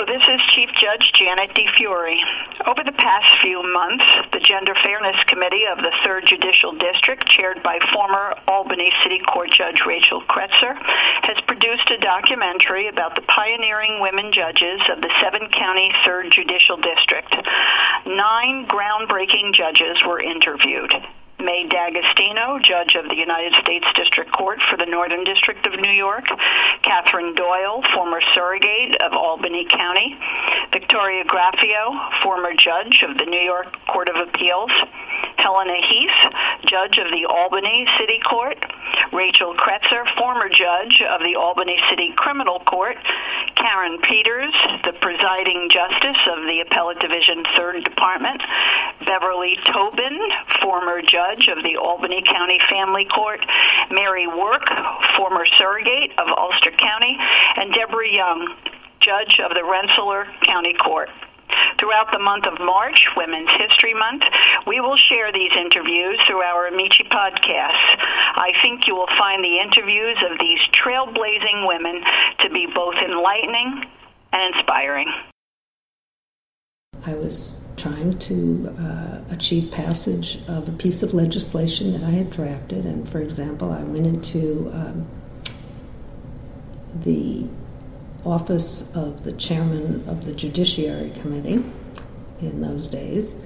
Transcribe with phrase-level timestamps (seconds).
[0.00, 2.16] Hello, this is Chief Judge Janet DeFiore.
[2.64, 7.62] Over the past few months, the Gender Fairness Committee of the 3rd Judicial District, chaired
[7.62, 10.72] by former Albany City Court Judge Rachel Kretzer,
[11.28, 16.80] has produced a documentary about the pioneering women judges of the seven county 3rd Judicial
[16.80, 17.36] District.
[18.08, 20.96] Nine groundbreaking judges were interviewed.
[21.42, 25.92] Mae D'Agostino, Judge of the United States District Court for the Northern District of New
[25.92, 26.26] York,
[26.82, 30.16] Cathryn Doyle, former surrogate of Albany County,
[30.72, 34.70] Victoria Graffeo, former Judge of the New York Court of Appeals,
[35.36, 36.20] Helena Heath,
[36.66, 38.58] Judge of the Albany City Court,
[39.12, 42.96] Rachel Kretzer, former Judge of the Albany City Criminal Court,
[43.56, 48.40] Karen Peters, the presiding justice of the Appellate Division 3rd Department,
[49.06, 50.18] Beverly Tobin,
[50.62, 53.38] former Judge of the Albany County Family Court,
[53.90, 54.66] Mary Work,
[55.16, 57.16] former surrogate of Ulster County,
[57.56, 58.56] and Deborah Young,
[59.00, 61.08] Judge of the Rensselaer County Court.
[61.78, 64.22] Throughout the month of March, Women's History Month,
[64.66, 67.94] we will share these interviews through our Amici podcasts.
[68.36, 72.02] I think you will find the interviews of these trailblazing women
[72.40, 73.86] to be both enlightening
[74.32, 75.08] and inspiring.
[77.06, 82.30] I was trying to uh, achieve passage of a piece of legislation that I had
[82.30, 85.06] drafted, and for example, I went into um,
[87.02, 87.46] the
[88.24, 91.64] office of the chairman of the Judiciary Committee
[92.40, 93.36] in those days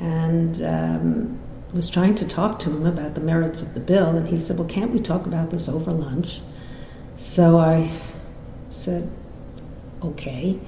[0.00, 1.40] and um,
[1.72, 4.16] was trying to talk to him about the merits of the bill.
[4.16, 6.40] And he said, Well, can't we talk about this over lunch?
[7.16, 7.90] So I
[8.70, 9.10] said,
[10.02, 10.58] Okay.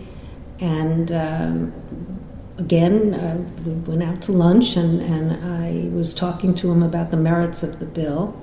[0.61, 2.16] And um,
[2.59, 7.11] again, uh, we went out to lunch, and, and I was talking to him about
[7.11, 8.41] the merits of the bill.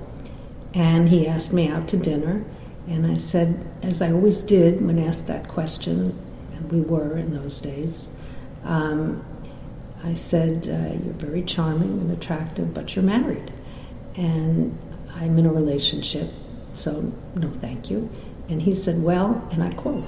[0.74, 2.44] And he asked me out to dinner.
[2.88, 6.18] And I said, as I always did when asked that question,
[6.52, 8.10] and we were in those days,
[8.64, 9.24] um,
[10.02, 13.52] I said, uh, You're very charming and attractive, but you're married.
[14.16, 14.76] And
[15.14, 16.30] I'm in a relationship,
[16.74, 18.10] so no thank you.
[18.48, 20.04] And he said, Well, and I quote,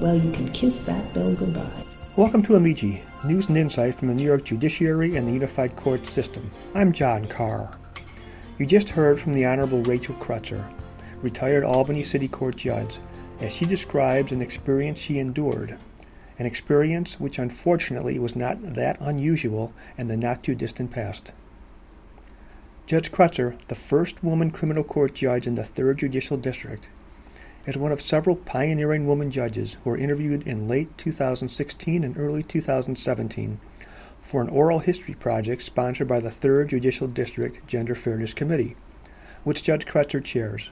[0.00, 1.93] Well, you can kiss that bill goodbye.
[2.16, 6.06] Welcome to Amici, news and insight from the New York Judiciary and the Unified Court
[6.06, 6.48] System.
[6.72, 7.72] I'm John Caher.
[8.56, 10.72] You just heard from the Honorable Rachel Kretzer,
[11.22, 13.00] retired Albany City Court judge,
[13.40, 15.76] as she describes an experience she endured,
[16.38, 21.32] an experience which unfortunately was not that unusual in the not too distant past.
[22.86, 26.88] Judge Kretzer, the first woman criminal court judge in the 3rd Judicial District,
[27.66, 32.42] is one of several pioneering woman judges who were interviewed in late 2016 and early
[32.42, 33.58] 2017
[34.20, 38.76] for an oral history project sponsored by the 3rd Judicial District Gender Fairness Committee,
[39.44, 40.70] which Judge Kretzer chairs.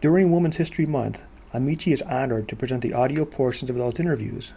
[0.00, 1.22] During Women's History Month,
[1.52, 4.54] Amici is honored to present the audio portions of those interviews.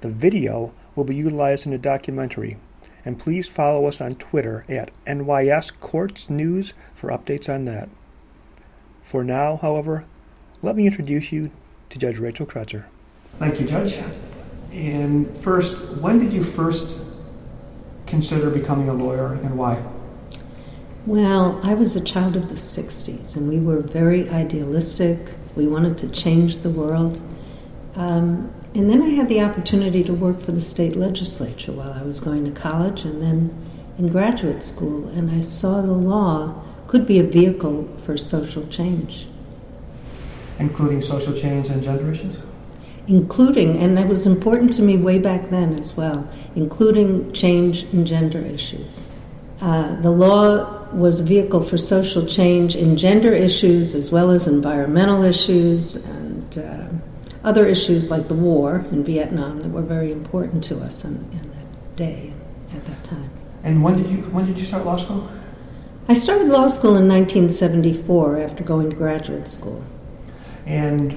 [0.00, 2.56] The video will be utilized in the documentary,
[3.04, 7.88] and please follow us on Twitter at NYS Courts News for updates on that.
[9.02, 10.04] For now, however,
[10.62, 11.50] let me introduce you
[11.90, 12.86] to Judge Rachel Kretzer.
[13.34, 13.98] Thank you, Judge.
[14.72, 17.00] And first, when did you first
[18.06, 19.82] consider becoming a lawyer and why?
[21.04, 25.18] Well, I was a child of the 60s, and we were very idealistic.
[25.56, 27.20] We wanted to change the world.
[27.96, 32.02] Um, and then I had the opportunity to work for the state legislature while I
[32.02, 33.50] was going to college and then
[33.98, 39.26] in graduate school, and I saw the law could be a vehicle for social change.
[40.58, 42.36] Including social change and gender issues?
[43.08, 48.04] Including, and that was important to me way back then as well, including change in
[48.04, 49.08] gender issues.
[49.62, 54.46] Uh, the law was a vehicle for social change in gender issues as well as
[54.46, 56.84] environmental issues and uh,
[57.42, 61.50] other issues like the war in Vietnam that were very important to us in, in
[61.52, 62.34] that day,
[62.74, 63.30] at that time.
[63.64, 65.26] And when did you when did you start law school?
[66.08, 69.84] I started law school in 1974 after going to graduate school.
[70.66, 71.16] And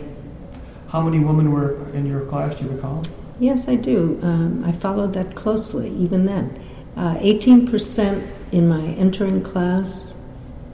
[0.90, 2.56] how many women were in your class?
[2.56, 3.04] Do you recall?
[3.40, 4.20] Yes, I do.
[4.22, 6.62] Um, I followed that closely even then.
[6.96, 10.18] Uh, 18% in my entering class,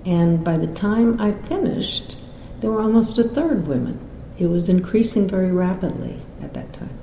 [0.06, 2.18] and by the time I finished,
[2.60, 4.00] there were almost a third women.
[4.38, 6.98] It was increasing very rapidly at that time.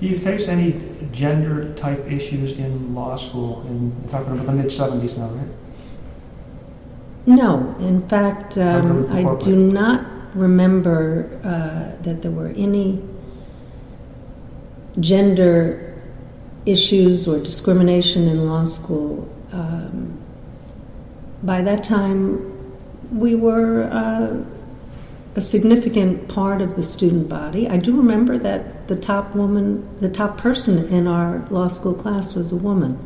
[0.00, 0.80] Do you face any
[1.12, 3.64] gender type issues in law school?
[3.68, 5.48] In talking about the mid 70s now, right?
[7.26, 7.74] No.
[7.78, 13.02] In fact, um, I do not remember uh, that there were any
[15.00, 15.94] gender
[16.66, 19.28] issues or discrimination in law school.
[19.52, 20.20] Um,
[21.42, 22.50] by that time,
[23.12, 24.44] we were uh,
[25.36, 27.68] a significant part of the student body.
[27.68, 32.34] I do remember that the top woman, the top person in our law school class
[32.34, 32.98] was a woman.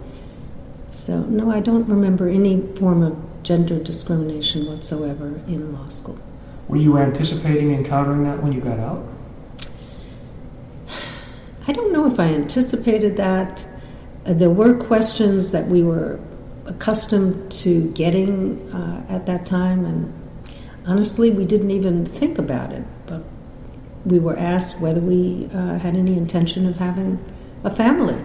[0.93, 6.19] So, no, I don't remember any form of gender discrimination whatsoever in law school.
[6.69, 9.09] Were you anticipating encountering that when you got out?
[11.67, 13.67] I don't know if I anticipated that.
[14.27, 16.19] Uh, there were questions that we were
[16.67, 20.13] accustomed to getting uh, at that time, and
[20.87, 22.85] honestly, we didn't even think about it.
[23.07, 23.23] But
[24.05, 27.19] we were asked whether we uh, had any intention of having
[27.65, 28.23] a family.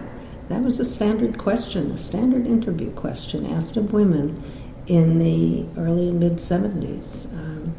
[0.48, 4.42] That was a standard question, a standard interview question asked of women
[4.86, 7.32] in the early mid 70s.
[7.32, 7.74] Um,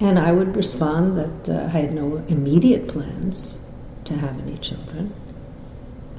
[0.00, 3.58] and I would respond that uh, I had no immediate plans
[4.04, 5.12] to have any children.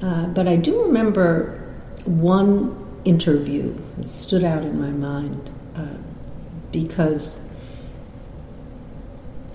[0.00, 1.58] Uh, but I do remember
[2.04, 5.98] one interview that stood out in my mind uh,
[6.70, 7.52] because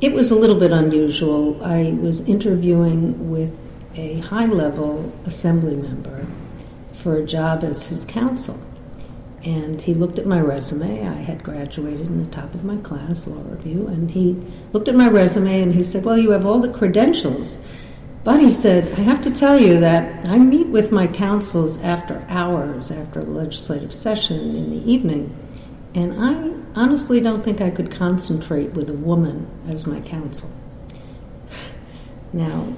[0.01, 1.63] it was a little bit unusual.
[1.63, 3.57] I was interviewing with
[3.95, 6.27] a high level assembly member
[6.93, 8.59] for a job as his counsel.
[9.47, 11.07] And he looked at my resume.
[11.07, 14.35] I had graduated in the top of my class, law review, and he
[14.73, 17.57] looked at my resume and he said, Well, you have all the credentials.
[18.25, 22.25] But he said, I have to tell you that I meet with my counsels after
[22.27, 25.33] hours, after a legislative session in the evening,
[25.95, 30.51] and I honestly don't think I could concentrate with a woman as my counsel.
[32.33, 32.73] Now,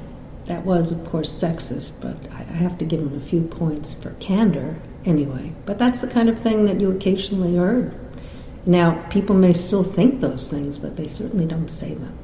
[0.46, 4.12] that was, of course, sexist, but I have to give him a few points for
[4.20, 5.54] candor anyway.
[5.66, 7.98] But that's the kind of thing that you occasionally heard.
[8.66, 12.18] Now, people may still think those things, but they certainly don't say them.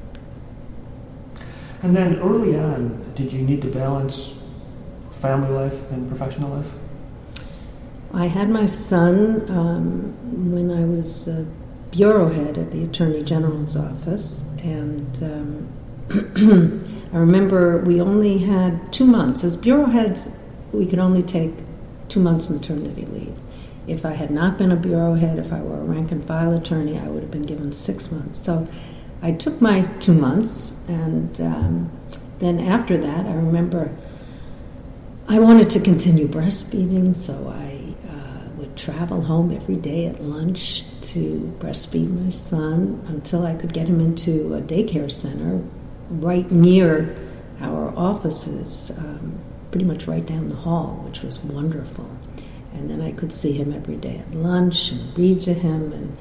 [1.82, 4.30] And then early on, did you need to balance
[5.10, 6.72] family life and professional life?
[8.12, 11.46] I had my son um, when I was a
[11.90, 16.82] bureau head at the Attorney General's office, and um,
[17.12, 19.44] I remember we only had two months.
[19.44, 20.38] As bureau heads,
[20.72, 21.52] we could only take
[22.08, 23.36] two months maternity leave.
[23.86, 26.56] If I had not been a bureau head, if I were a rank and file
[26.56, 28.42] attorney, I would have been given six months.
[28.42, 28.66] So
[29.22, 31.90] I took my two months, and um,
[32.38, 33.90] then after that, I remember
[35.28, 40.84] I wanted to continue breastfeeding, so I uh, would travel home every day at lunch
[41.12, 45.62] to breastfeed my son until I could get him into a daycare center
[46.10, 47.16] right near
[47.60, 48.92] our offices.
[48.96, 52.08] Um, pretty much right down the hall, which was wonderful.
[52.74, 56.16] And then I could see him every day at lunch and read to him and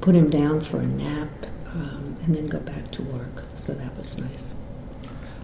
[0.00, 1.28] put him down for a nap
[1.72, 3.42] um, and then go back to work.
[3.56, 4.54] So that was nice.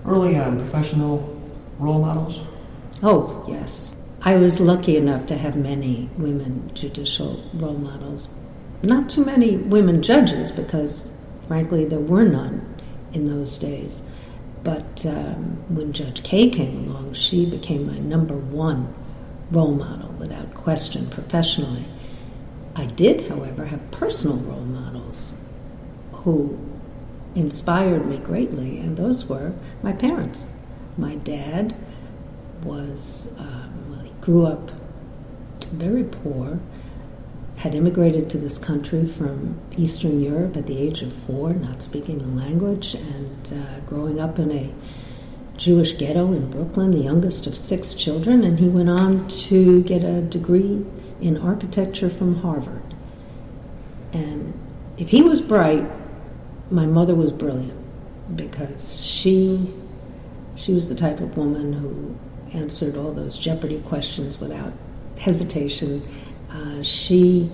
[0.07, 1.41] Early on, professional
[1.79, 2.41] role models?
[3.03, 3.97] Oh, yes.
[4.23, 8.33] I was lucky enough to have many women judicial role models.
[8.83, 12.65] Not too many women judges because, frankly, there were none
[13.13, 14.03] in those days.
[14.65, 18.95] But um, when Judge Kaye came along, she became my number one
[19.51, 21.85] role model without question professionally.
[22.77, 25.37] I did, however, have personal role models
[26.13, 26.59] who
[27.35, 30.53] inspired me greatly, and those were my parents.
[30.97, 31.75] My dad
[32.63, 34.71] was, um, he grew up
[35.73, 36.61] very poor
[37.63, 42.19] had immigrated to this country from Eastern Europe at the age of four, not speaking
[42.19, 44.75] the language, and uh, growing up in a
[45.57, 50.03] Jewish ghetto in Brooklyn, the youngest of six children, and he went on to get
[50.03, 50.85] a degree
[51.21, 52.83] in architecture from Harvard.
[54.13, 54.53] And
[54.99, 55.87] if he was bright,
[56.69, 57.79] my mother was brilliant
[58.37, 59.73] because she
[60.57, 64.73] she was the type of woman who answered all those Jeopardy questions without
[65.17, 66.03] hesitation
[66.55, 67.51] uh, she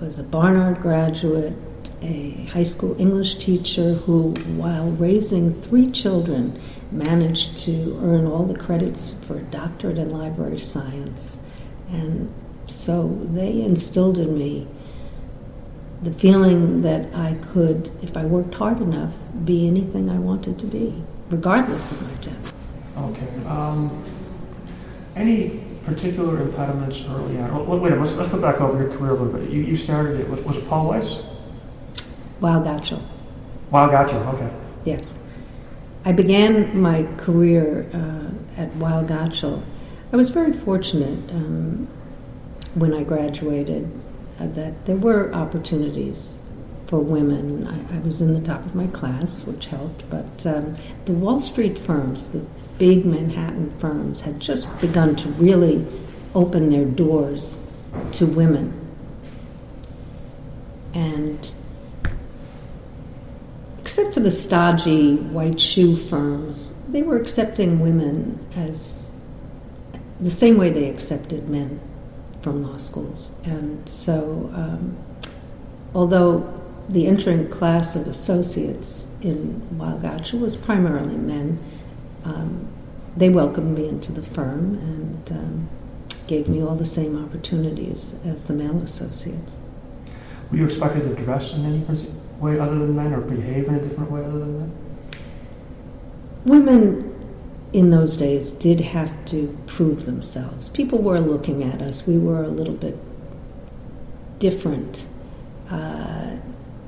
[0.00, 1.54] was a Barnard graduate,
[2.02, 8.58] a high school English teacher who, while raising three children, managed to earn all the
[8.58, 11.38] credits for a doctorate in library science.
[11.90, 12.32] And
[12.66, 14.66] so they instilled in me
[16.02, 19.14] the feeling that I could, if I worked hard enough,
[19.44, 22.50] be anything I wanted to be, regardless of my gender.
[22.96, 23.46] Okay.
[23.46, 24.04] Um,
[25.14, 27.80] any particular impediments early on?
[27.80, 29.50] Wait, let's, let's go back over your career a little bit.
[29.50, 31.22] You, you started it, was, was it Paul Weiss?
[32.40, 33.02] Weil Gotshal.
[33.70, 34.50] Weil Gotshal, okay.
[34.84, 35.14] Yes.
[36.04, 39.62] I began my career uh, at Weil Gotshal.
[40.12, 41.88] I was very fortunate um,
[42.74, 43.90] when I graduated
[44.40, 46.41] uh, that there were opportunities
[46.92, 47.66] for women.
[47.66, 51.40] I, I, was in the top of my class, which helped, but um, the Wall
[51.40, 52.44] Street firms, the
[52.76, 55.86] big Manhattan firms had just begun to really
[56.34, 57.58] open their doors
[58.12, 58.78] to women.
[60.92, 61.50] And
[63.80, 69.18] except for the stodgy white shoe firms, they were accepting women as
[70.20, 71.80] the same way they accepted men
[72.42, 73.32] from law schools.
[73.44, 74.98] And so, um,
[75.94, 76.58] although
[76.88, 79.98] the entering class of associates in Weil
[80.40, 81.58] was primarily men,
[82.24, 82.68] um,
[83.16, 85.68] they welcomed me into the firm and um,
[86.26, 89.58] gave me all the same opportunities as the male associates.
[90.50, 92.08] Were you expected to dress in any
[92.38, 94.72] way other than men or behave in a different way other than men?
[96.44, 97.08] Women
[97.72, 100.68] in those days did have to prove themselves.
[100.68, 102.06] People were looking at us.
[102.06, 102.98] We were a little bit
[104.38, 105.06] different.
[105.70, 106.36] Uh,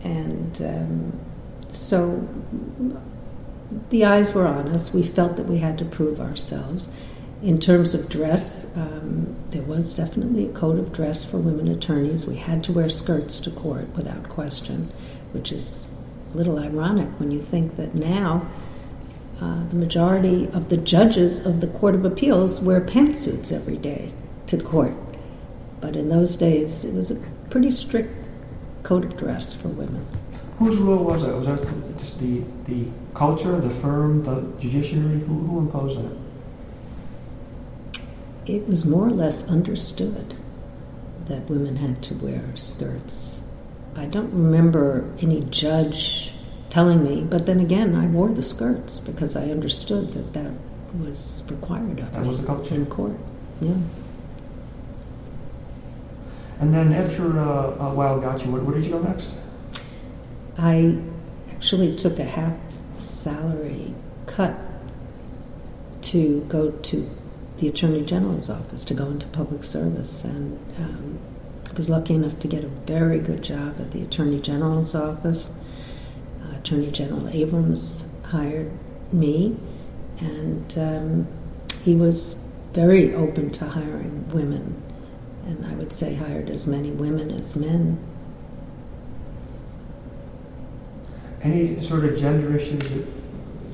[0.04, 1.20] and um,
[1.73, 2.28] so
[3.90, 4.92] the eyes were on us.
[4.92, 6.88] We felt that we had to prove ourselves.
[7.42, 12.26] In terms of dress, um, there was definitely a code of dress for women attorneys.
[12.26, 14.92] We had to wear skirts to court without question,
[15.32, 15.87] which is
[16.32, 18.46] a little ironic when you think that now
[19.40, 24.12] uh, the majority of the judges of the Court of Appeals wear pantsuits every day
[24.46, 24.94] to court.
[25.80, 27.16] But in those days, it was a
[27.50, 28.24] pretty strict
[28.84, 30.06] code of dress for women.
[30.58, 31.34] Whose rule was it?
[31.34, 35.18] Was that just the, the culture, the firm, the judiciary?
[35.20, 36.16] Who, who imposed that?
[38.46, 40.36] It was more or less understood
[41.26, 43.50] that women had to wear skirts.
[43.96, 46.32] I don't remember any judge
[46.70, 47.24] telling me.
[47.24, 50.52] But then again, I wore the skirts because I understood that that
[50.98, 52.74] was required of that me was the culture.
[52.74, 53.16] in court.
[53.60, 53.74] Yeah.
[56.61, 59.34] And then after uh, while, Weil Gotshal, where, where did you go next?
[60.56, 60.99] I
[61.50, 62.56] actually took a half
[62.99, 63.94] salary
[64.26, 64.54] cut
[66.02, 67.11] to go to
[67.58, 71.18] the Attorney General's office to go into public service, and um,
[71.70, 75.58] I was lucky enough to get a very good job at the Attorney General's office.
[76.64, 78.70] Attorney General Abrams hired
[79.12, 79.54] me,
[80.20, 81.28] and um,
[81.82, 82.34] he was
[82.73, 84.82] very open to hiring women,
[85.46, 87.98] and I would say hired as many women as men.
[91.42, 93.06] Any sort of gender issues that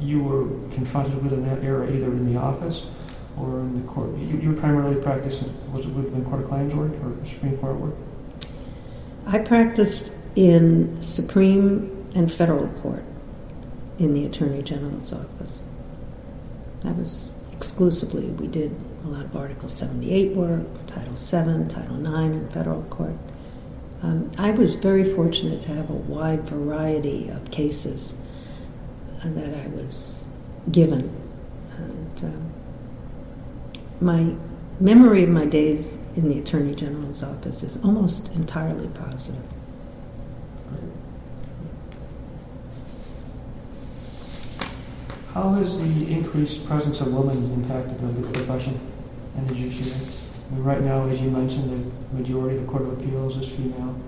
[0.00, 2.86] you were confronted with in that era, either in the office
[3.36, 4.10] or in the court?
[4.18, 7.94] You, you primarily practiced, was it in Court of Claims work or Supreme Court work?
[9.26, 13.04] I practiced in Supreme and federal court
[13.98, 15.66] in the Attorney General's office.
[16.82, 18.74] That was exclusively, we did
[19.04, 23.12] a lot of Article 78 work, Title 7, Title 9 in federal court.
[24.02, 28.18] Um, I was very fortunate to have a wide variety of cases
[29.22, 30.34] uh, that I was
[30.72, 31.14] given.
[31.76, 32.52] And um,
[34.00, 34.34] my
[34.82, 39.44] memory of my days in the Attorney General's office is almost entirely positive.
[45.40, 48.78] How has the increased presence of women impacted the profession
[49.38, 50.06] and the judiciary?
[50.50, 51.70] I mean, right now, as you mentioned,
[52.10, 53.98] the majority of the Court of Appeals is female.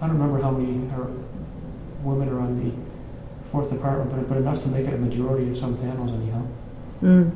[0.00, 1.10] I don't remember how many are,
[2.02, 2.72] women are on the
[3.50, 6.46] fourth department, but, but enough to make it a majority of some panels, anyhow.
[7.02, 7.32] Mm.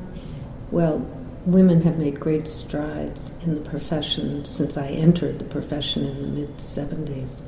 [0.70, 1.00] Well,
[1.44, 6.28] women have made great strides in the profession since I entered the profession in the
[6.28, 7.42] mid 70s.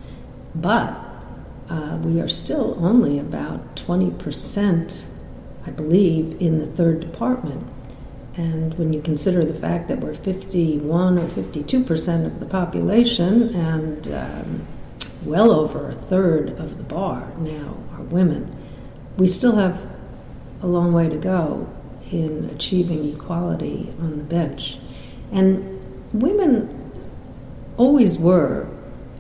[0.54, 0.95] But
[1.71, 5.07] uh, we are still only about 20 percent
[5.68, 7.66] I believe, in the third department.
[8.37, 13.54] And when you consider the fact that we're 51 or 52 percent of the population
[13.54, 14.66] and um,
[15.25, 18.56] well over a third of the bar now are women,
[19.18, 19.78] we still have
[20.62, 21.68] a long way to go
[22.10, 24.78] in achieving equality on the bench.
[25.32, 25.80] And
[26.14, 26.92] women
[27.76, 28.68] always were,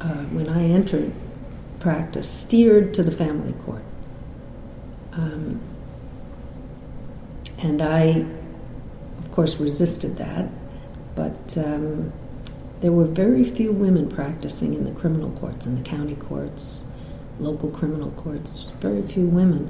[0.00, 1.12] uh, when I entered
[1.78, 3.84] practice, steered to the family court.
[5.12, 5.60] Um,
[7.58, 8.26] and I,
[9.18, 10.48] of course, resisted that.
[11.14, 12.12] But um,
[12.80, 16.84] there were very few women practicing in the criminal courts, in the county courts,
[17.40, 19.68] local criminal courts, very few women.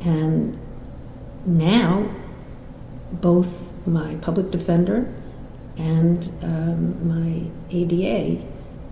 [0.00, 0.58] And
[1.44, 2.10] now,
[3.12, 5.12] both my public defender
[5.76, 8.42] and um, my ADA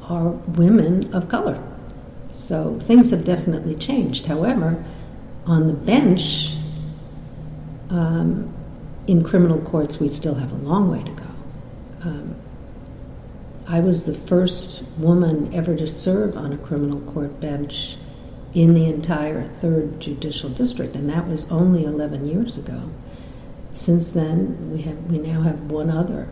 [0.03, 1.63] are women of color.
[2.33, 4.27] So things have definitely changed.
[4.27, 4.83] However,
[5.47, 6.55] on the bench,
[7.91, 8.53] um,
[9.07, 11.25] in criminal courts, we still have a long way to go.
[12.03, 12.37] Um,
[13.67, 17.97] I was the first woman ever to serve on a criminal court bench
[18.55, 22.91] in the entire third judicial district, and that was only 11 years ago.
[23.71, 26.29] Since then, we have we now have one other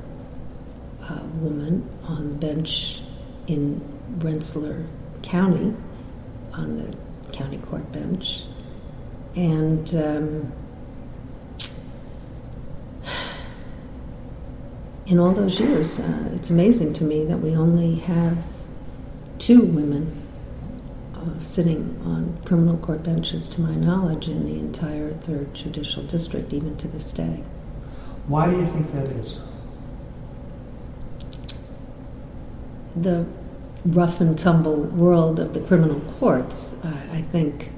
[1.02, 3.00] uh, woman on the bench
[3.46, 3.80] in
[4.18, 4.86] Rensselaer
[5.22, 5.74] County
[6.54, 6.96] on the
[7.32, 8.44] county court bench,
[9.34, 10.52] and um,
[15.06, 18.42] in all those years, uh, it's amazing to me that we only have
[19.38, 20.22] two women
[21.14, 26.52] uh, sitting on criminal court benches, to my knowledge, in the entire third judicial district,
[26.52, 27.44] even to this day.
[28.26, 29.38] Why do you think that is?
[32.96, 33.24] The
[33.84, 37.70] rough and tumble world of the criminal courts, uh, I think,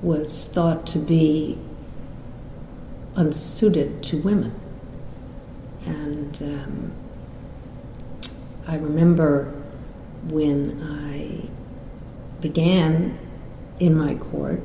[0.00, 1.58] was thought to be
[3.14, 4.61] unsuited to women.
[5.86, 6.92] And um,
[8.66, 9.52] I remember
[10.24, 11.48] when I
[12.40, 13.18] began
[13.80, 14.62] in my court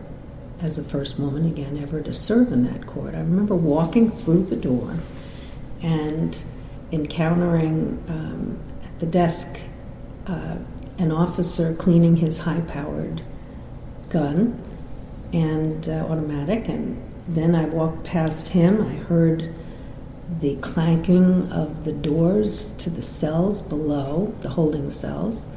[0.61, 3.13] as the first woman again ever to serve in that court.
[3.13, 4.95] I remember walking through the door
[5.81, 6.37] and
[6.91, 9.59] encountering um, at the desk
[10.25, 10.57] uh,
[10.97, 13.21] an officer cleaning his high powered
[14.09, 14.61] gun
[15.33, 18.81] and uh, automatic, and then I walked past him.
[18.81, 19.53] I heard
[20.39, 25.47] the clanking of the doors to the cells below, the holding cells.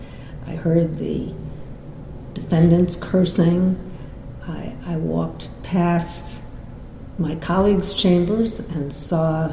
[0.47, 1.33] I heard the
[2.35, 3.77] defendants cursing.
[4.47, 6.41] I, I walked past
[7.19, 9.53] my colleague's chambers and saw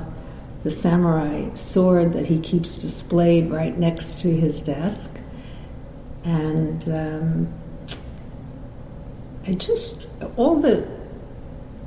[0.64, 5.20] the samurai sword that he keeps displayed right next to his desk.
[6.24, 7.54] And um,
[9.46, 10.88] I just, all the,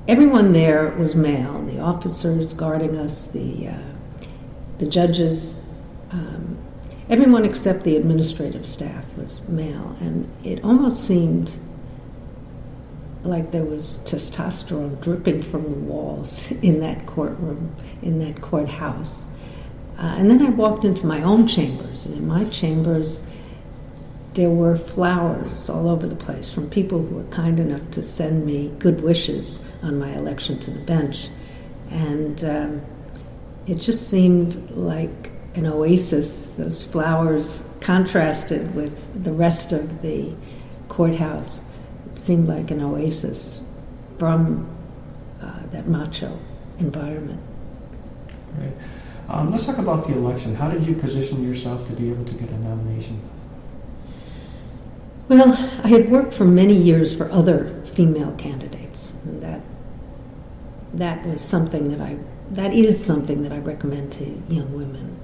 [0.09, 1.63] everyone there was male.
[1.63, 4.27] The officers guarding us, the, uh,
[4.79, 5.69] the judges,
[6.13, 6.59] um,
[7.09, 11.53] everyone except the administrative staff was male, and it almost seemed
[13.23, 19.25] like there was testosterone dripping from the walls in that courtroom, in that courthouse.
[19.99, 23.21] Uh, and then I walked into my own chambers, and in my chambers,
[24.35, 28.47] there were flowers all over the place from people who were kind enough to send
[28.47, 31.29] me good wishes on my election to the bench.
[31.91, 32.83] And um,
[33.67, 36.51] it just seemed like an oasis.
[36.51, 40.33] Those flowers contrasted with the rest of the
[40.89, 41.61] courthouse.
[42.13, 43.67] It seemed like an oasis
[44.19, 44.69] from
[45.43, 46.39] uh, that macho
[46.79, 47.43] environment.
[48.59, 48.73] Right.
[49.29, 50.55] Um, let's talk about the election.
[50.55, 53.21] How did you position yourself to be able to get a nomination?
[55.31, 55.53] Well,
[55.85, 59.61] I had worked for many years for other female candidates, and that
[60.95, 62.19] that was something that I
[62.51, 65.17] that is something that I recommend to young women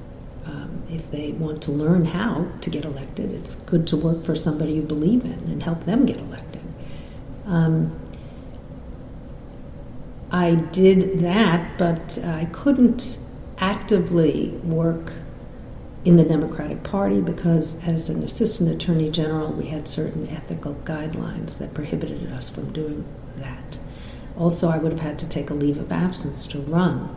[0.44, 3.32] um, if they want to learn how to get elected.
[3.32, 6.62] It's good to work for somebody you believe in and help them get elected.
[7.46, 7.98] Um,
[10.30, 13.18] I did that, but I couldn't
[13.58, 15.12] actively work
[16.06, 21.58] in the Democratic Party because, as an assistant attorney general, we had certain ethical guidelines
[21.58, 23.04] that prohibited us from doing
[23.38, 23.76] that.
[24.38, 27.08] Also, I would have had to take a leave of absence to run.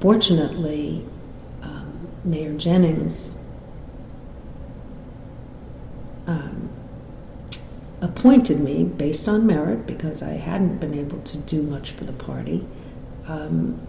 [0.00, 1.02] Fortunately,
[1.62, 3.42] um, Mayor Jennings
[6.26, 6.68] um,
[8.02, 12.12] appointed me based on merit because I hadn't been able to do much for the
[12.12, 12.66] party.
[13.26, 13.80] Um,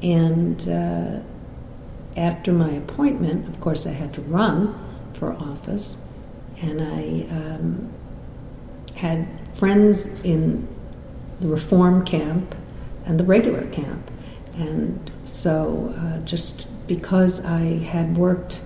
[0.00, 1.20] and uh,
[2.16, 4.78] after my appointment, of course, I had to run
[5.14, 6.00] for office,
[6.60, 7.92] and I um,
[8.96, 10.68] had friends in
[11.40, 12.54] the reform camp
[13.06, 14.10] and the regular camp.
[14.56, 18.60] And so, uh, just because I had worked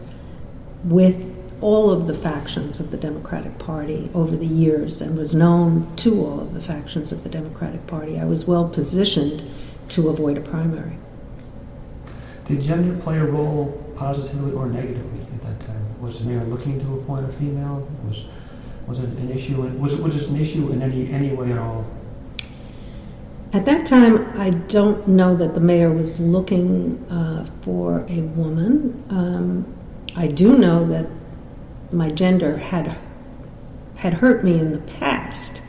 [0.85, 5.95] with all of the factions of the Democratic Party over the years and was known
[5.97, 9.43] to all of the factions of the Democratic Party, I was well positioned
[9.91, 10.99] to avoid a primary.
[12.49, 16.01] Did gender play a role positively or negatively at that time?
[16.01, 17.87] Was the mayor looking to appoint a female?
[18.09, 18.25] Was
[18.87, 19.61] was it an issue?
[19.79, 21.85] Was it was it an issue in any any way at all?
[23.53, 29.05] At that time, I don't know that the mayor was looking uh, for a woman.
[29.11, 29.75] Um,
[30.17, 31.07] I do know that
[31.93, 32.97] my gender had
[33.97, 35.61] had hurt me in the past.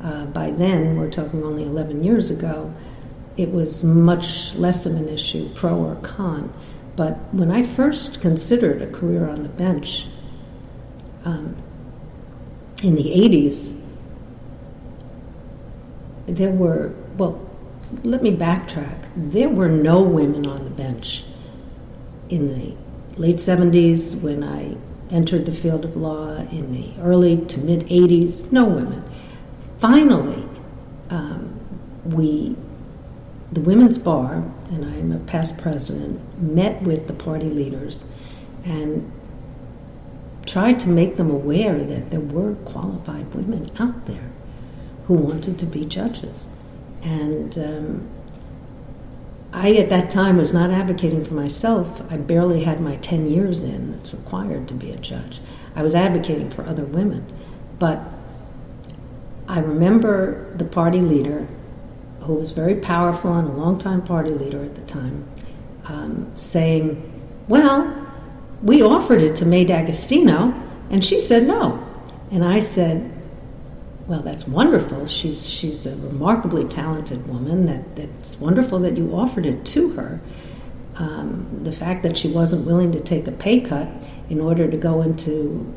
[0.00, 2.72] Uh, by then, we're talking only 11 years ago
[3.38, 6.52] it was much less of an issue, pro or con.
[6.96, 10.08] But when I first considered a career on the bench
[11.24, 11.56] um,
[12.82, 13.86] in the 80s,
[16.26, 17.48] there were, well,
[18.02, 19.06] let me backtrack.
[19.16, 21.24] There were no women on the bench
[22.28, 22.74] in the
[23.20, 24.76] late 70s when I
[25.14, 29.04] entered the field of law, in the early to mid 80s, no women.
[29.78, 30.44] Finally,
[31.10, 31.60] um,
[32.04, 32.56] we
[33.52, 38.04] the Women's Bar, and I'm a past president, met with the party leaders
[38.64, 39.10] and
[40.46, 44.30] tried to make them aware that there were qualified women out there
[45.06, 46.48] who wanted to be judges.
[47.02, 48.08] And um,
[49.52, 52.02] I, at that time, was not advocating for myself.
[52.12, 55.40] I barely had my 10 years in that's required to be a judge.
[55.74, 57.24] I was advocating for other women.
[57.78, 58.00] But
[59.48, 61.46] I remember the party leader,
[62.28, 65.26] who was very powerful and a longtime party leader at the time,
[65.86, 67.02] um, saying,
[67.48, 68.06] Well,
[68.62, 70.52] we offered it to Mae D'Agostino,
[70.90, 71.82] and she said no.
[72.30, 73.10] And I said,
[74.06, 75.06] well, that's wonderful.
[75.06, 77.66] She's she's a remarkably talented woman.
[77.66, 80.20] That that's wonderful that you offered it to her.
[80.96, 83.88] Um, the fact that she wasn't willing to take a pay cut
[84.28, 85.72] in order to go into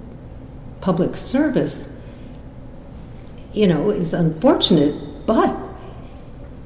[0.80, 1.94] public service,
[3.54, 4.96] you know, is unfortunate.
[5.26, 5.58] But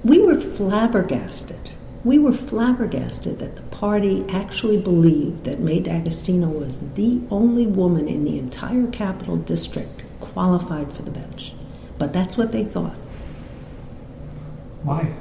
[0.05, 1.59] we were flabbergasted.
[2.03, 8.07] We were flabbergasted that the party actually believed that Mae D'Agostino was the only woman
[8.07, 11.53] in the entire Capital District qualified for the bench.
[11.97, 12.95] But that's what they thought.
[14.83, 15.11] Why?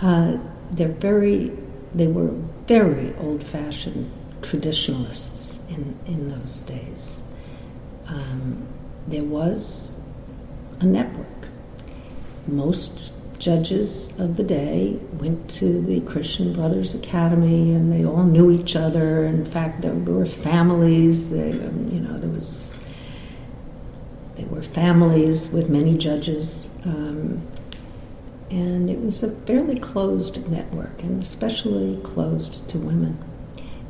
[0.00, 0.38] Uh,
[0.70, 1.52] they're very,
[1.94, 2.30] they were
[2.66, 7.22] very old-fashioned traditionalists in, in those days.
[8.06, 8.66] Um,
[9.06, 9.93] there was
[10.80, 11.26] a network.
[12.46, 18.50] Most judges of the day went to the Christian Brothers Academy, and they all knew
[18.50, 19.24] each other.
[19.24, 21.30] In fact, there were families.
[21.30, 22.70] They, um, you know, there was
[24.36, 27.46] there were families with many judges, um,
[28.50, 33.16] and it was a fairly closed network, and especially closed to women.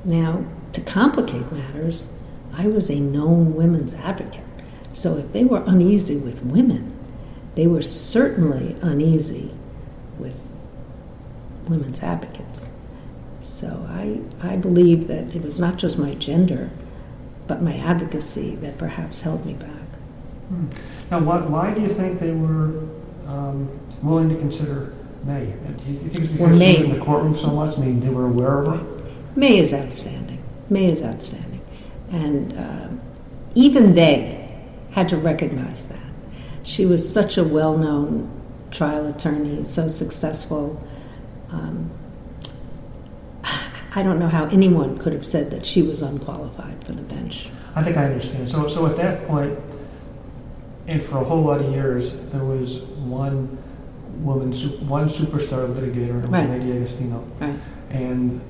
[0.04, 0.44] Now,
[0.74, 2.10] to complicate matters,
[2.52, 4.44] I was a known women's advocate.
[4.94, 6.96] So if they were uneasy with women,
[7.56, 9.52] they were certainly uneasy
[10.18, 10.40] with
[11.68, 12.72] women's advocates.
[13.42, 16.70] So I, I believe that it was not just my gender,
[17.46, 19.68] but my advocacy that perhaps held me back.
[20.48, 20.66] Hmm.
[21.10, 22.86] Now, why, why do you think they were
[23.26, 23.68] um,
[24.02, 25.54] willing to consider Mae?
[25.84, 28.02] Do you think it's because well, Mae, she was in the courtroom so much and
[28.02, 29.12] they, they were aware of her?
[29.36, 30.42] Mae is outstanding.
[30.70, 31.60] Mae is outstanding.
[32.10, 32.88] And uh,
[33.54, 34.43] even they
[34.94, 35.98] had to recognize that
[36.62, 38.30] she was such a well known
[38.70, 40.82] trial attorney, so successful.
[41.50, 41.90] Um,
[43.96, 47.48] I don't know how anyone could have said that she was unqualified for the bench.
[47.74, 48.48] I think I understand.
[48.48, 49.58] So, so at that point,
[50.86, 53.58] and for a whole lot of years, there was one
[54.22, 54.52] woman,
[54.86, 56.48] one superstar litigator, and right.
[56.48, 57.26] Lady Agostino.
[57.40, 57.58] Right.
[57.90, 58.40] And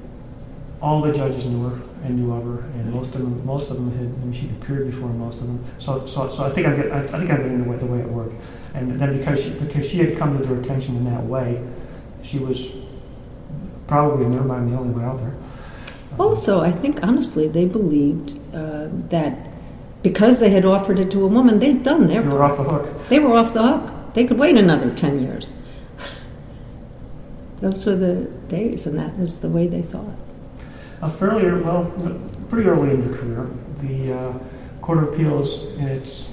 [0.82, 3.76] all the judges knew her and knew of her, and most of them, most of
[3.76, 5.64] them had, I mean, she'd appeared before most of them.
[5.78, 8.00] So, so, so I think I'm, I, I think I'm getting the way, the way
[8.00, 8.34] it worked.
[8.74, 11.66] And then because she, because she had come to their attention in that way,
[12.22, 12.68] she was
[13.86, 15.34] probably in their mind the only one out there.
[16.18, 19.48] Also, I think honestly, they believed uh, that
[20.02, 22.64] because they had offered it to a woman, they'd done their They were off the
[22.64, 23.08] hook.
[23.08, 24.14] They were off the hook.
[24.14, 25.54] They could wait another 10 years.
[27.60, 30.18] Those were the days, and that was the way they thought.
[31.08, 31.92] Fairly, well,
[32.48, 34.38] pretty early in your career, the uh,
[34.80, 36.26] Court of Appeals, in its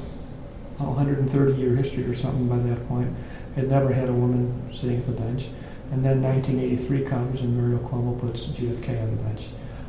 [0.77, 3.13] 130 year history or something by that point,
[3.55, 5.47] had never had a woman sitting at the bench.
[5.91, 9.47] And then 1983 comes and Mario Cuomo puts Judith Kaye on the bench.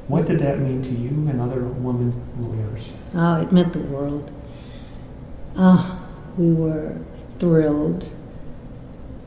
[0.09, 2.90] What did that mean to you and other women lawyers?
[3.14, 4.31] Oh, it meant the world.
[5.57, 6.05] Oh,
[6.37, 6.99] we were
[7.38, 8.09] thrilled.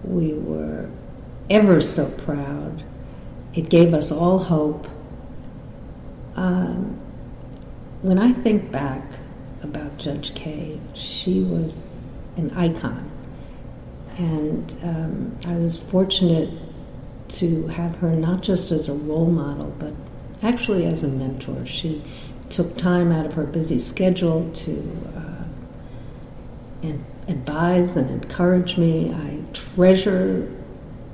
[0.03, 0.89] We were
[1.49, 2.83] ever so proud.
[3.53, 4.87] It gave us all hope.
[6.35, 6.99] Um,
[8.01, 9.03] when I think back
[9.63, 11.83] about Judge Kaye, she was
[12.37, 13.11] an icon.
[14.17, 16.49] And um, I was fortunate
[17.27, 19.93] to have her not just as a role model, but
[20.41, 21.65] actually as a mentor.
[21.65, 22.01] She
[22.49, 25.35] took time out of her busy schedule to uh,
[27.27, 29.11] advise and encourage me.
[29.11, 30.51] I treasure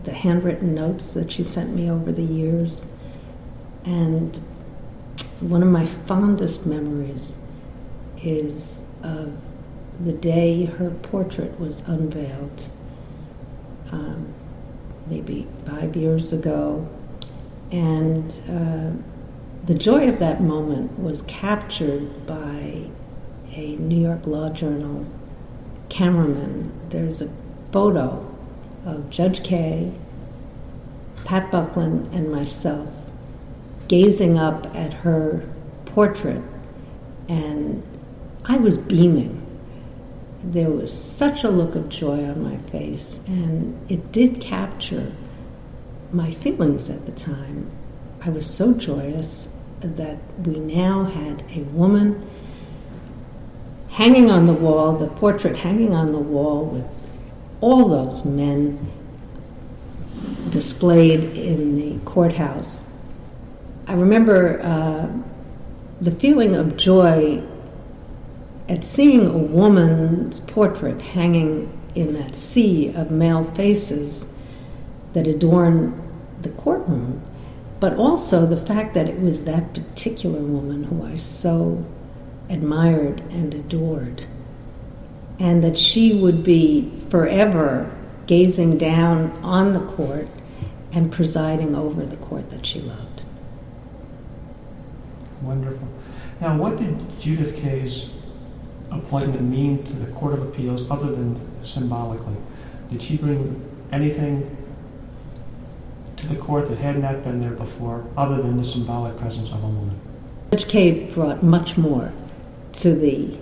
[0.03, 2.85] the handwritten notes that she sent me over the years.
[3.85, 4.39] And
[5.41, 7.37] one of my fondest memories
[8.21, 9.33] is of
[10.05, 12.69] the day her portrait was unveiled,
[13.91, 14.33] um,
[15.07, 16.87] maybe five years ago.
[17.71, 18.91] And uh,
[19.65, 22.89] the joy of that moment was captured by
[23.51, 25.05] a New York Law Journal
[25.89, 26.71] cameraman.
[26.89, 27.29] There's a
[27.71, 28.27] photo
[28.85, 29.91] of Judge Kaye,
[31.25, 33.00] Pat Bucklin, and myself
[33.91, 35.43] gazing up at her
[35.83, 36.41] portrait,
[37.27, 37.83] and
[38.45, 39.45] I was beaming.
[40.45, 45.11] There was such a look of joy on my face, and it did capture
[46.13, 47.69] my feelings at the time.
[48.23, 52.25] I was so joyous that we now had a woman
[53.89, 56.87] hanging on the wall, the portrait hanging on the wall with
[57.59, 58.89] all those men
[60.49, 62.85] displayed in the courthouse.
[63.91, 65.11] I remember uh,
[65.99, 67.43] the feeling of joy
[68.69, 74.33] at seeing a woman's portrait hanging in that sea of male faces
[75.11, 76.01] that adorn
[76.41, 77.21] the courtroom,
[77.81, 81.85] but also the fact that it was that particular woman who I so
[82.49, 84.25] admired and adored,
[85.37, 87.93] and that she would be forever
[88.25, 90.29] gazing down on the court
[90.93, 93.10] and presiding over the court that she loved.
[95.41, 95.87] Wonderful.
[96.39, 98.09] Now, what did Judith Kaye's
[98.91, 102.35] appointment mean to the Court of Appeals other than symbolically?
[102.89, 104.57] Did she bring anything
[106.17, 109.63] to the court that had not been there before other than the symbolic presence of
[109.63, 109.99] a woman?
[110.51, 112.11] Judge Kaye brought much more
[112.73, 113.37] to the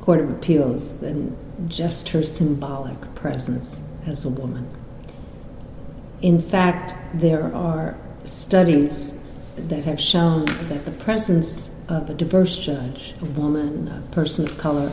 [0.00, 1.36] Court of Appeals than
[1.68, 4.68] just her symbolic presence as a woman.
[6.22, 9.19] In fact, there are studies
[9.68, 14.56] that have shown that the presence of a diverse judge, a woman, a person of
[14.58, 14.90] color,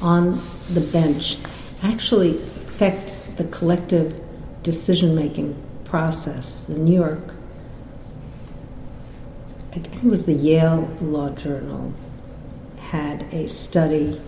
[0.00, 0.40] on
[0.72, 1.38] the bench
[1.82, 4.20] actually affects the collective
[4.62, 6.64] decision making process.
[6.64, 7.34] The New York,
[9.70, 11.92] I think it was the Yale Law Journal,
[12.78, 14.20] had a study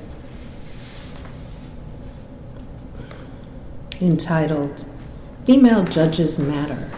[4.01, 4.85] entitled
[5.45, 6.91] Female Judges Matter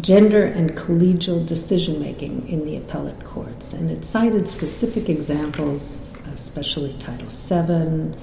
[0.00, 3.72] Gender and Collegial Decision Making in the Appellate Courts.
[3.72, 8.16] And it cited specific examples, especially Title VII,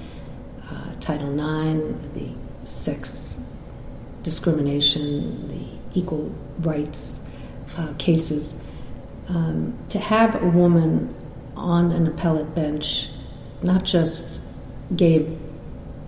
[0.69, 2.29] uh, Title IX, the
[2.65, 3.49] sex
[4.23, 7.23] discrimination, the equal rights
[7.77, 8.67] uh, cases.
[9.29, 11.15] Um, to have a woman
[11.55, 13.10] on an appellate bench
[13.62, 14.41] not just
[14.95, 15.38] gave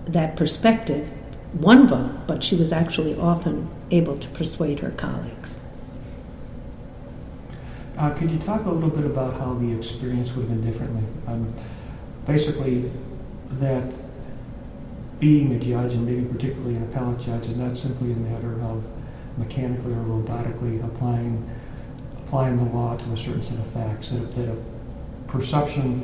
[0.08, 1.10] that perspective,
[1.54, 5.62] one vote, but she was actually often able to persuade her colleagues.
[7.98, 11.04] Uh, could you talk a little bit about how the experience would have been differently?
[11.28, 11.54] Um,
[12.26, 12.92] basically,
[13.60, 13.94] that
[15.20, 18.84] being a judge, and maybe particularly an appellate judge, is not simply a matter of
[19.38, 21.50] mechanically or robotically applying
[22.26, 24.10] applying the law to a certain set of facts.
[24.10, 24.58] That, that a
[25.28, 26.04] perception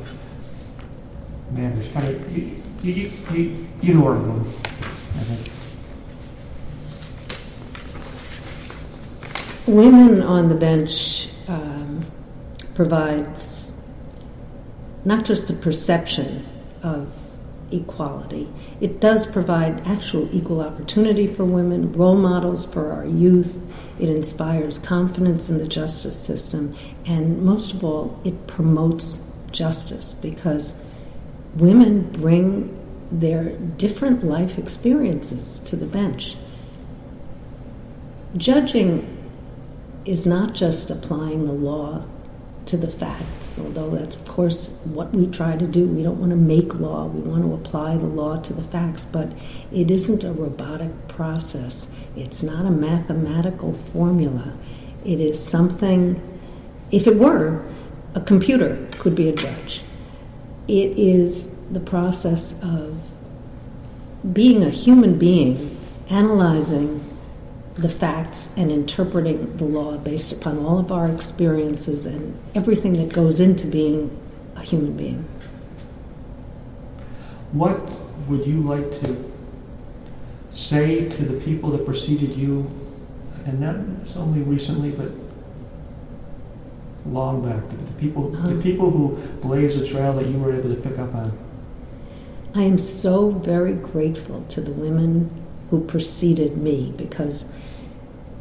[1.51, 1.91] matters.
[1.91, 4.53] Kind of, you, you, you, you know where I'm going.
[5.13, 5.51] Think.
[9.67, 12.05] Women on the bench um,
[12.73, 13.79] provides
[15.05, 16.45] not just a perception
[16.81, 17.13] of
[17.71, 18.49] equality,
[18.81, 23.61] it does provide actual equal opportunity for women, role models for our youth.
[23.99, 30.79] It inspires confidence in the justice system, and most of all, it promotes justice because
[31.55, 32.78] women bring
[33.11, 36.35] their different life experiences to the bench.
[38.37, 39.17] Judging
[40.05, 42.03] is not just applying the law
[42.65, 45.87] to the facts, although that's, of course, what we try to do.
[45.87, 49.05] We don't want to make law, we want to apply the law to the facts,
[49.05, 49.31] but
[49.71, 51.91] it isn't a robotic process.
[52.15, 54.53] It's not a mathematical formula.
[55.03, 56.21] It is something,
[56.91, 57.65] if it were,
[58.13, 59.81] a computer could be a judge.
[60.67, 62.99] It is the process of
[64.33, 65.77] being a human being,
[66.09, 67.03] analyzing
[67.75, 73.13] the facts and interpreting the law based upon all of our experiences and everything that
[73.13, 74.09] goes into being
[74.55, 75.23] a human being.
[77.51, 77.79] What
[78.27, 79.31] would you like to
[80.51, 82.69] say to the people that preceded you,
[83.45, 83.75] and not
[84.17, 85.11] only recently, but
[87.05, 88.61] long back, the people, the uh-huh.
[88.61, 91.37] people who blazed the trail that you were able to pick up on?
[92.55, 95.29] I am so very grateful to the women
[95.69, 97.45] who preceded me because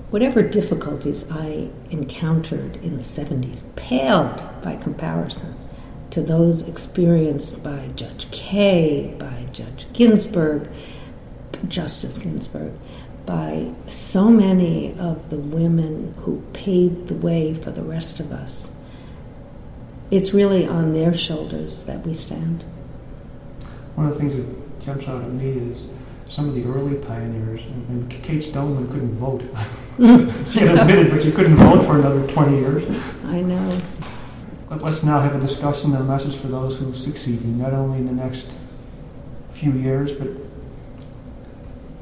[0.09, 5.55] whatever difficulties I encountered in the 70s paled by comparison
[6.11, 10.71] to those experienced by Judge Kaye, by Judge Ginsburg,
[11.69, 12.73] Justice Ginsburg,
[13.27, 18.75] by so many of the women who paved the way for the rest of us.
[20.11, 22.65] It's really on their shoulders that we stand.
[23.99, 25.91] One of the things that jumps out at me is
[26.29, 29.43] some of the early pioneers, and Kate Stoneman couldn't vote.
[30.53, 32.85] she had admitted, but she couldn't vote for another 20 years.
[33.25, 33.83] I know.
[34.69, 37.99] But let's now have a discussion and a message for those who succeed, not only
[37.99, 38.53] in the next
[39.51, 40.29] few years, but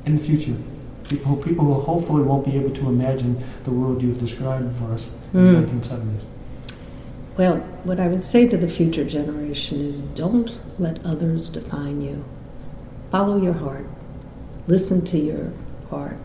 [0.05, 0.57] in the future.
[1.09, 5.09] People, people who hopefully won't be able to imagine the world you've described for us
[5.33, 5.67] in mm.
[5.67, 6.21] the 1970s.
[7.37, 12.25] Well, what I would say to the future generation is don't let others define you.
[13.11, 13.87] Follow your heart.
[14.67, 15.53] Listen to your
[15.91, 16.17] heart.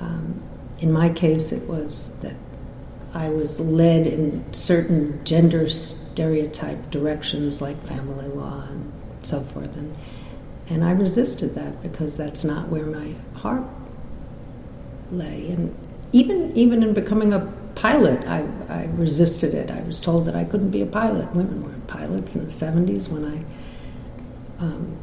[0.00, 0.42] Um,
[0.80, 2.34] in my case, it was that
[3.14, 9.76] I was led in certain gender stereotype directions like family law and so forth.
[9.76, 9.96] And,
[10.68, 13.64] and I resisted that because that's not where my heart
[15.12, 15.50] lay.
[15.50, 15.72] And
[16.10, 19.70] even, even in becoming a pilot, I, I resisted it.
[19.70, 21.34] I was told that I couldn't be a pilot.
[21.34, 24.96] Women weren't pilots in the 70s when I um,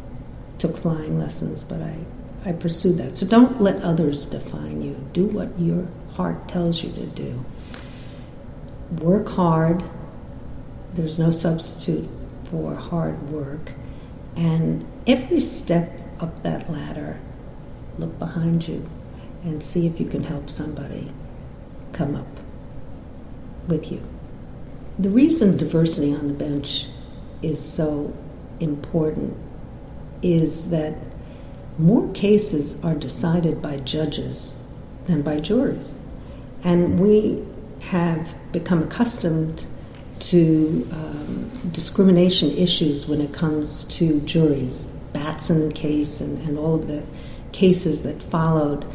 [0.57, 1.97] took flying lessons, but I,
[2.45, 3.17] I pursued that.
[3.17, 4.95] So don't let others define you.
[5.13, 7.45] Do what your heart tells you to do.
[9.01, 9.83] Work hard.
[10.93, 12.09] There's no substitute
[12.49, 13.71] for hard work.
[14.35, 17.19] And every step up that ladder,
[17.97, 18.89] look behind you
[19.43, 21.11] and see if you can help somebody
[21.93, 22.27] come up
[23.69, 24.01] with you.
[24.99, 26.87] The reason diversity on the bench
[27.41, 28.13] is so
[28.59, 29.37] important
[30.21, 30.97] is that
[31.77, 34.59] more cases are decided by judges
[35.07, 35.97] than by juries.
[36.65, 37.45] And we
[37.79, 39.65] have become accustomed
[40.19, 44.87] to um, discrimination issues when it comes to juries.
[45.13, 47.03] Batson case and, and all of the
[47.53, 48.85] cases that followed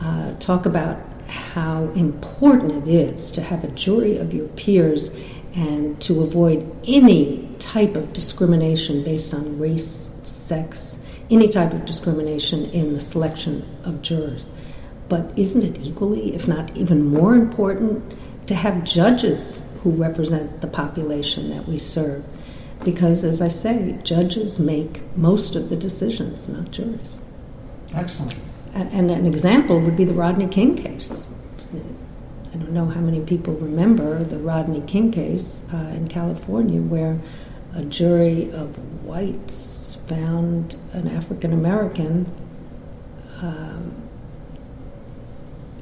[0.00, 0.98] uh, talk about
[1.28, 5.10] how important it is to have a jury of your peers
[5.54, 10.98] and to avoid any type of discrimination based on race, sex,
[11.30, 14.50] any type of discrimination in the selection of jurors.
[15.08, 18.14] But isn't it equally, if not even more important,
[18.46, 22.24] to have judges who represent the population that we serve?
[22.84, 27.18] Because, as I say, judges make most of the decisions, not juries.
[27.94, 28.36] Excellent.
[28.74, 31.22] And, an example would be the Rodney King case.
[32.52, 37.18] I don't know how many people remember the Rodney King case uh, in California, where
[37.74, 42.26] a jury of whites found an African American
[43.42, 43.94] um,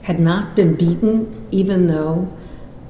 [0.02, 2.32] had not been beaten, even though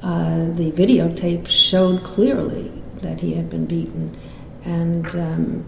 [0.02, 2.70] uh, the videotape showed clearly
[3.02, 4.16] that he had been beaten.
[4.64, 5.64] And um,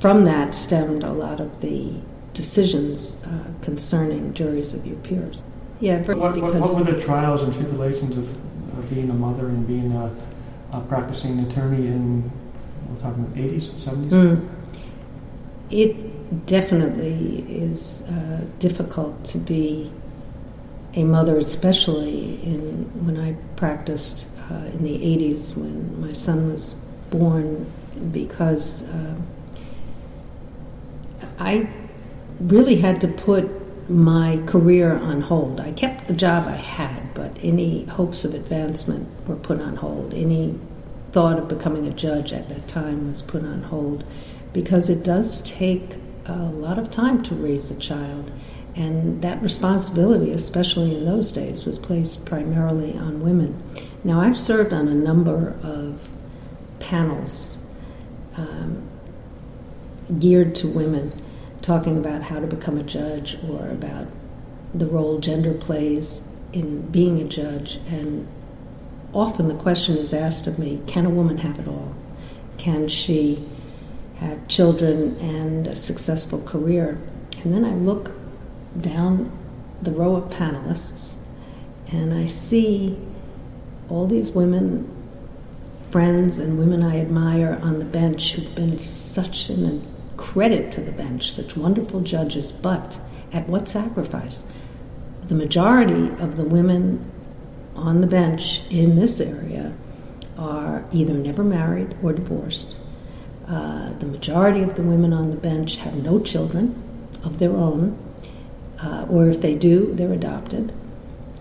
[0.00, 1.94] from that stemmed a lot of the
[2.38, 5.42] decisions uh, concerning juries of your peers.
[5.80, 8.30] Yeah, what, what, what, were the trials and tribulations of,
[8.78, 10.14] of being a mother and being a,
[10.72, 12.30] a practicing attorney in,
[12.88, 14.10] we're talking about 80s, 70s?
[14.10, 14.48] Mm.
[15.70, 19.90] It definitely is uh, difficult to be
[20.94, 26.74] a mother, especially in when I practiced uh, in the 80s when my son was
[27.10, 27.66] born,
[28.12, 29.16] because uh,
[31.40, 31.68] I
[32.40, 33.48] really had to put
[33.90, 35.60] my career on hold.
[35.60, 40.12] I kept the job I had, but any hopes of advancement were put on hold.
[40.12, 40.58] Any
[41.12, 44.04] thought of becoming a judge at that time was put on hold
[44.52, 45.94] because it does take
[46.26, 48.30] a lot of time to raise a child.
[48.76, 53.60] And that responsibility, especially in those days, was placed primarily on women.
[54.04, 56.08] Now, I've served on a number of
[56.78, 57.58] panels
[58.36, 58.88] um,
[60.18, 61.10] geared to women
[61.68, 64.06] talking about how to become a judge or about
[64.72, 67.76] the role gender plays in being a judge.
[67.88, 68.26] And
[69.12, 71.94] often the question is asked of me can a woman have it all?
[72.56, 73.46] Can she
[74.16, 76.98] have children and a successful career?
[77.44, 78.12] And then I look
[78.80, 79.30] down
[79.82, 81.16] the row of panelists
[81.88, 82.98] and I see
[83.90, 84.90] all these women,
[85.90, 89.86] friends and women I admire on the bench who've been such an
[90.18, 93.00] credit to the bench, such wonderful judges, but
[93.32, 94.44] at what sacrifice?
[95.22, 97.10] The majority of the women
[97.74, 99.72] on the bench in this area
[100.36, 102.76] are either never married or divorced.
[103.46, 106.74] Uh, the majority of the women on the bench have no children
[107.24, 107.96] of their own,
[108.82, 110.72] uh, or if they do, they're adopted.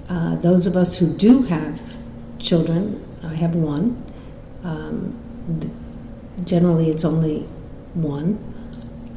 [0.09, 1.81] Uh, those of us who do have
[2.39, 4.01] children, I have one.
[4.63, 5.71] Um,
[6.45, 7.41] generally, it's only
[7.93, 8.56] one.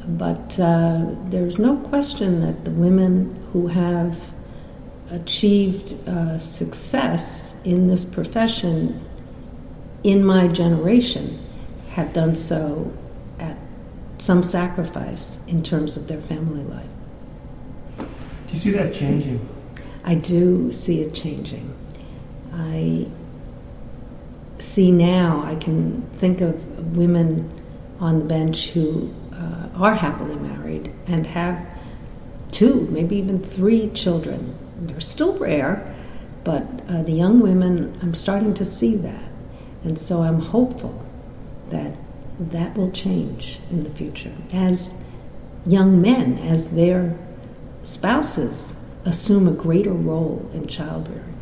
[0.07, 4.17] But uh, there's no question that the women who have
[5.11, 9.05] achieved uh, success in this profession
[10.03, 11.37] in my generation
[11.89, 12.91] have done so
[13.39, 13.57] at
[14.17, 16.89] some sacrifice in terms of their family life.
[17.97, 19.47] Do you see that changing?
[20.03, 21.75] I do see it changing.
[22.53, 23.07] I
[24.59, 27.51] see now, I can think of women
[27.99, 31.65] on the bench who uh, are happily married and have
[32.51, 34.55] two, maybe even three children.
[34.81, 35.95] They're still rare,
[36.43, 39.29] but uh, the young women, I'm starting to see that.
[39.83, 41.05] And so I'm hopeful
[41.69, 41.95] that
[42.39, 45.03] that will change in the future as
[45.65, 47.17] young men, as their
[47.83, 48.75] spouses
[49.05, 51.37] assume a greater role in childbearing.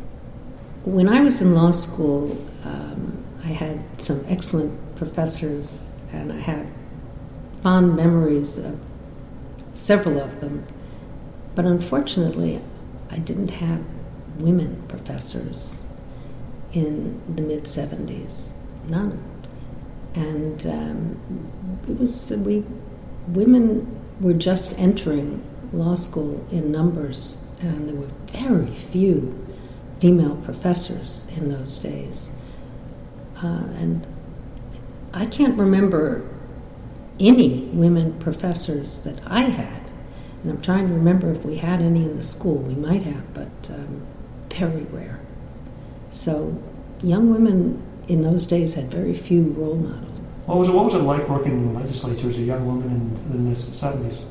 [0.83, 6.67] When I was in law school, um, I had some excellent professors, and I have
[7.63, 8.79] fond memories of
[9.73, 10.65] several of them.
[11.55, 12.61] But unfortunately,
[13.11, 13.83] I didn't have
[14.37, 15.81] women professors
[16.73, 18.53] in the mid 70s,
[18.87, 19.23] none.
[20.15, 22.63] And um, it was, we,
[23.27, 25.43] women were just entering
[25.73, 29.47] law school in numbers, and there were very few
[29.99, 32.31] female professors in those days.
[33.37, 34.05] Uh, and
[35.13, 36.28] I can't remember
[37.19, 39.81] any women professors that I had.
[40.43, 42.57] And I'm trying to remember if we had any in the school.
[42.57, 44.05] We might have, but um,
[44.49, 45.19] very rare.
[46.11, 46.61] So
[47.01, 50.19] young women in those days had very few role models.
[50.45, 52.89] What was it, what was it like working in the legislature as a young woman
[52.89, 54.23] in, in the 70s?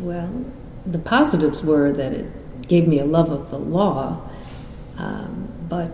[0.00, 0.44] Well,
[0.84, 4.20] the positives were that it gave me a love of the law,
[4.98, 5.90] um, but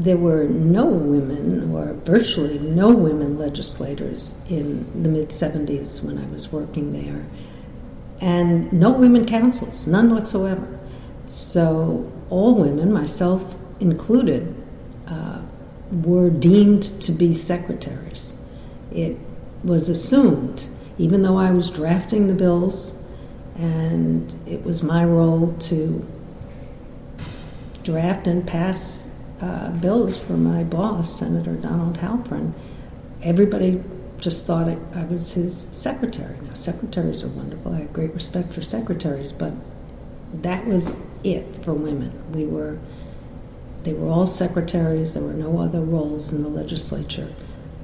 [0.00, 6.26] there were no women, or virtually no women legislators in the mid 70s when I
[6.32, 7.26] was working there,
[8.22, 10.80] and no women councils, none whatsoever.
[11.26, 14.54] So all women, myself included,
[15.06, 15.42] uh,
[15.92, 18.32] were deemed to be secretaries.
[18.90, 19.18] It
[19.62, 22.94] was assumed, even though I was drafting the bills,
[23.56, 26.06] and it was my role to
[27.82, 32.52] draft and pass uh, bills for my boss, Senator Donald Halperin,
[33.22, 33.82] everybody
[34.18, 36.36] just thought it, I was his secretary.
[36.42, 37.72] Now, secretaries are wonderful.
[37.72, 39.52] I have great respect for secretaries, but
[40.42, 42.12] that was it for women.
[42.32, 42.78] We were,
[43.82, 45.14] they were all secretaries.
[45.14, 47.32] There were no other roles in the legislature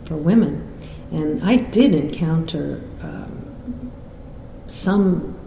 [0.05, 0.73] for women.
[1.11, 3.93] And I did encounter um,
[4.67, 5.39] some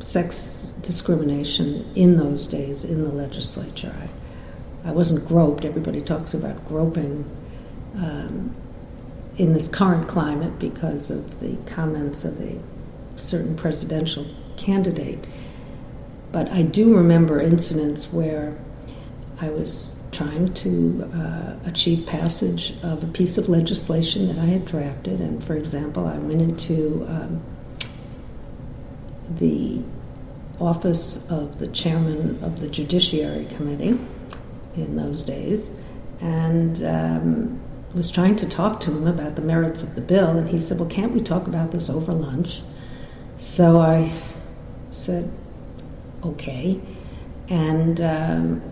[0.00, 3.94] sex discrimination in those days in the legislature.
[3.96, 4.08] I,
[4.84, 5.64] I wasn't groped.
[5.64, 7.24] Everybody talks about groping
[7.96, 8.54] um,
[9.36, 12.58] in this current climate because of the comments of a
[13.16, 14.26] certain presidential
[14.56, 15.24] candidate.
[16.32, 18.58] But I do remember incidents where
[19.40, 24.64] I was trying to uh, achieve passage of a piece of legislation that I had
[24.64, 25.20] drafted.
[25.20, 27.42] And for example, I went into um,
[29.38, 29.82] the
[30.60, 33.98] office of the chairman of the Judiciary Committee
[34.74, 35.74] in those days,
[36.20, 37.60] and um,
[37.94, 40.36] was trying to talk to him about the merits of the bill.
[40.38, 42.62] And he said, Well, can't we talk about this over lunch?
[43.36, 44.12] So I
[44.90, 45.30] said,
[46.24, 46.80] Okay.
[47.48, 48.62] And um,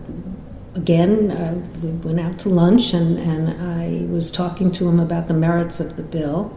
[0.74, 5.28] again, uh, we went out to lunch, and, and I was talking to him about
[5.28, 6.56] the merits of the bill.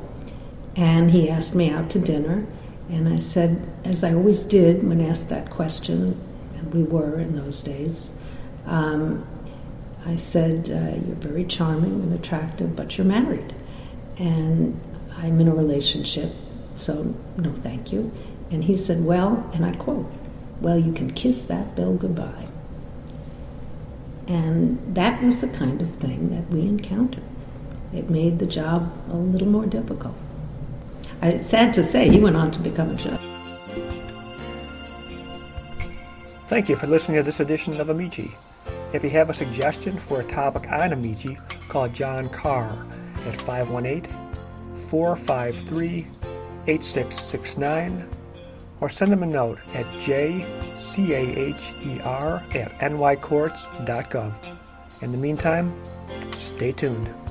[0.76, 2.46] And he asked me out to dinner.
[2.90, 6.20] And I said, as I always did when asked that question,
[6.56, 8.12] and we were in those days,
[8.66, 9.26] um,
[10.06, 13.54] I said, uh, You're very charming and attractive, but you're married.
[14.18, 14.80] And
[15.18, 16.32] I'm in a relationship,
[16.76, 18.12] so no thank you.
[18.52, 20.12] And he said, Well, and I quote,
[20.62, 22.48] Well, you can kiss that bill goodbye.
[24.28, 27.24] And that was the kind of thing that we encountered.
[27.94, 30.16] It made the job a little more difficult.
[31.22, 33.20] It's sad to say, he went on to become a judge.
[36.48, 38.32] Thank you for listening to this edition of Amici.
[38.94, 41.38] If you have a suggestion for a topic on Amici,
[41.68, 42.86] call John Caher
[43.28, 44.04] at 518
[44.90, 46.06] 453
[46.68, 48.08] 8669
[48.80, 50.46] or send him a note at jcaher
[52.56, 54.58] at nycourts.gov.
[55.02, 55.74] In the meantime,
[56.38, 57.23] stay tuned.